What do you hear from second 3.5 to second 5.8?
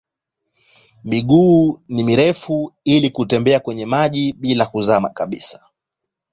kwenye maji bila kuzama kabisa.